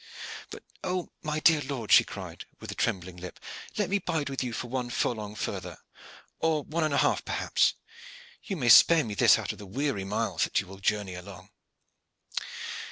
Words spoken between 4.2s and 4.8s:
with you for